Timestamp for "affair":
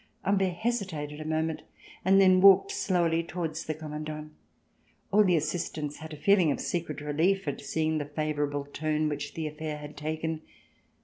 9.45-9.77